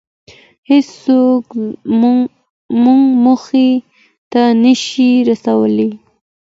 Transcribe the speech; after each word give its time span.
هېڅوک 0.69 1.45
مو 2.83 2.93
موخې 3.23 3.69
ته 4.31 4.41
نشي 4.63 5.11
رسولی. 5.29 5.89